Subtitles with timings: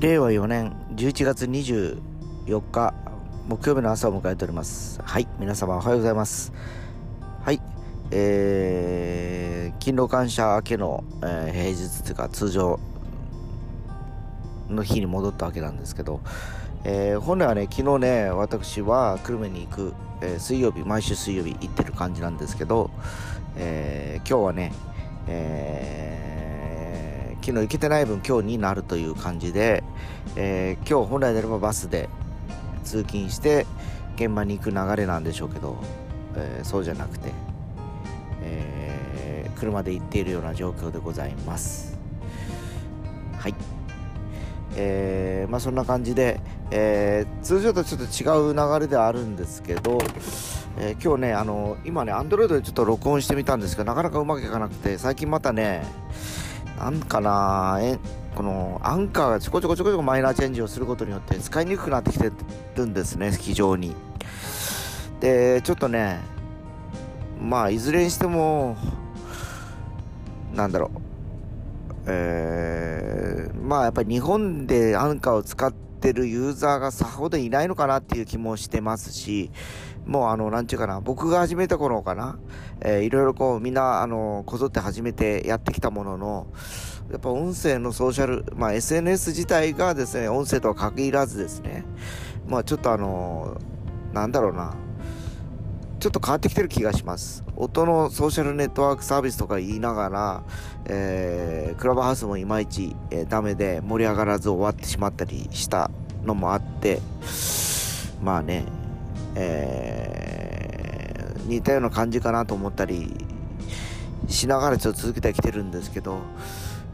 [0.00, 2.00] 令和4年11月24
[2.72, 2.94] 日
[3.46, 4.98] 木曜日の朝を迎えております。
[5.04, 6.54] はい皆様おはようございます。
[7.44, 7.60] はい
[8.10, 12.80] えー、勤労感謝明けの、えー、平日というか通常
[14.70, 16.22] の日に戻ったわけなんですけど、
[16.84, 19.92] えー、本来はね昨日ね私は久留米に行く、
[20.22, 22.90] えー、水曜日毎週水曜日行ってる感じなんですけど、
[23.54, 24.72] えー、今日はね、
[25.28, 26.29] えー、
[27.40, 29.82] 昨日行けてない分今日になるという感じで、
[30.36, 32.08] えー、今日本来であればバスで
[32.84, 33.66] 通勤して
[34.16, 35.78] 現場に行く流れなんでしょうけど、
[36.36, 37.32] えー、そうじゃなくて、
[38.42, 41.98] えー、車で行っているような状況でございます。
[43.38, 43.54] はい。
[44.76, 49.98] えー、まあそんな感じで、えー、通常とちょっと違う流れではあるんですけど、
[50.78, 55.82] えー、今日ねあの今ねアンドロイドでちょっと録音してみたんですけどなかなかうまくいかなくて最近またね
[56.80, 57.98] なんかなえ
[58.34, 62.32] このアンカーがちょこちょこちょこちょこマイナーチェンジをすることによって使いにくくなってきて
[62.74, 63.94] るんですね非常に。
[65.20, 66.20] でちょっとね
[67.38, 68.78] まあいずれにしても
[70.54, 71.00] なんだろう。
[72.06, 79.50] えー、まあやっぱり日本でアンカーを使っててるユーザーがさほどいないのかなっていう気もしてますし
[80.06, 82.38] もうあの、なんちゅうかな、僕が始めた頃かな、
[82.80, 86.46] えー、いろいろこう、みんな、あの、こぞって始めてやってきたものの、
[87.10, 91.84] やっぱ音声のソーシャル、まあ SNS 自体がですね、音声とは限らずですね、
[92.48, 93.58] まあちょっとあの、
[94.12, 94.74] なんだろうな、
[95.98, 97.44] ちょっと変わってきてる気がします。
[97.56, 100.44] 音のソーシャルネットワークサービスとか言いながら、
[100.86, 101.49] えー、
[101.80, 105.90] クラブハウスもいまいち、えー、ダメで盛り上がらず終わってしまったりした
[106.24, 107.00] のもあって、
[108.22, 108.66] まあね、
[109.34, 113.24] えー、似たような感じかなと思ったり
[114.28, 116.18] しながらちょっと続けてきてるんですけど、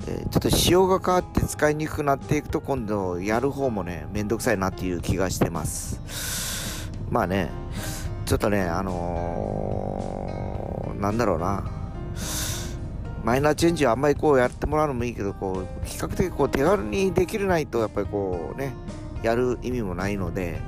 [0.06, 6.00] えー、ちょっと仕様が変わって使いにくくなっていくと今度やる方もねめんどくさいなっていう気がしてます。
[7.10, 7.50] まあね
[8.24, 11.75] ちょっとねあのー、なんだろうな。
[13.26, 18.72] マイナーチェンジはあんまりこうやってもらうのもいいけどこう比較的こう手軽にできるないとやっぱりこうね
[19.20, 20.60] やる意味もないので、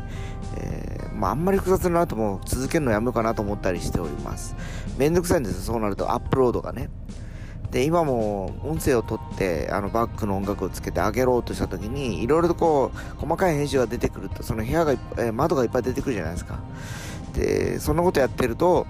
[0.56, 4.56] えー、まあ、あんまり複雑な後も続けるのやめようかなと思ったりしております。
[4.98, 6.90] めんどくさいんですよ、そうなるとアップロードがね。
[7.70, 16.58] で、今も音声を取って、あのバックの音楽をつけてあげろうとした時に、いろいろとこう、細かい編集が出てくると、その部屋が、えー、窓がいっぱい出てくるじゃないですか。
[17.34, 18.88] で、そんなことやってると、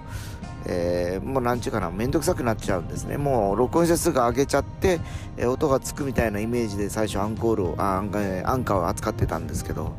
[0.65, 3.17] えー、もう何ちゅうかな、めんどくさくなっちゃうんですね。
[3.17, 4.99] もう録音者数が上げちゃって、
[5.37, 8.11] えー、音がつくみたいなイメージで最初アンコールを、あアン
[8.45, 9.95] アンカーを扱ってたんですけど、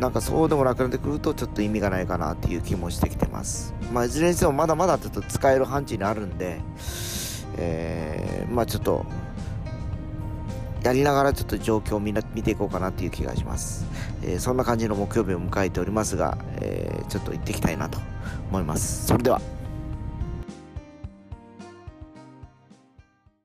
[0.00, 3.74] なんかそうでもなくなってくるとちょっと意味がないかなっていう気もしてきてます。
[3.92, 6.60] まあいずれにしてもまだまだちょっと使える範疇にあるんで、
[7.56, 9.04] えー、まあちょっと、
[10.84, 13.86] やりながらちょっと状況を見な見ていこうかなっていう気がします。
[14.22, 17.98] えー、そんな感じの木曜日を迎えておりますが、えー、ちょっと行ってきたいなと
[18.50, 19.06] 思います。
[19.06, 19.40] それでは。